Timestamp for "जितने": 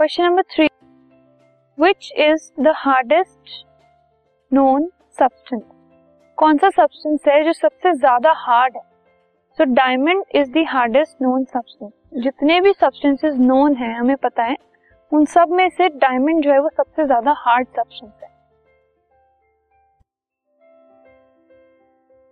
12.22-12.60